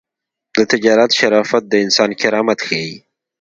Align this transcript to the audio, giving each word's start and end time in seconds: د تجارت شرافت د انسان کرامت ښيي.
د 0.55 0.57
تجارت 0.71 1.11
شرافت 1.19 1.63
د 1.67 1.73
انسان 1.85 2.09
کرامت 2.21 2.59
ښيي. 2.67 2.93